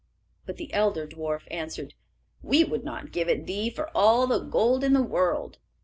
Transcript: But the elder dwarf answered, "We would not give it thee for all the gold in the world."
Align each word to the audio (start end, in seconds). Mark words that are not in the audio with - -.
But 0.47 0.57
the 0.57 0.73
elder 0.73 1.05
dwarf 1.05 1.41
answered, 1.51 1.93
"We 2.41 2.63
would 2.63 2.83
not 2.83 3.11
give 3.11 3.29
it 3.29 3.45
thee 3.45 3.69
for 3.69 3.91
all 3.95 4.25
the 4.25 4.39
gold 4.39 4.83
in 4.83 4.93
the 4.93 5.03
world." 5.03 5.59